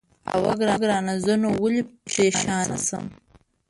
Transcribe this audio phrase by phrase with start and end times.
[0.33, 3.05] اوه، ګرانه زه نو ولې پرېشانه شم؟